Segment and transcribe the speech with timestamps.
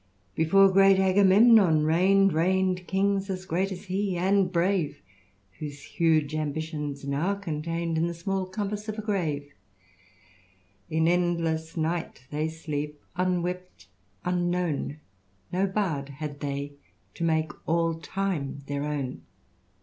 [0.15, 4.95] *'*' Before great Agamemnon reign'd, Reign'd kings as great as he, and brave^
[5.59, 9.53] Whose huge ambition's now contain'd In the small compass of a grave:
[10.89, 13.89] In endless night they sleep, unwept,
[14.25, 14.99] unknown:
[15.53, 16.77] No bard had they
[17.13, 19.21] to make all time their own."